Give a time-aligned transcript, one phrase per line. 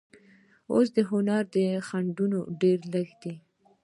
[0.73, 1.45] اوس د هنر
[1.87, 3.33] خنډونه ډېر لږ دي.